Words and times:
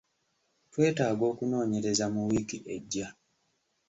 Twetaaga 0.71 1.23
okunoonyereza 1.31 2.05
mu 2.13 2.21
wiiki 2.27 2.57
ejja. 2.75 3.07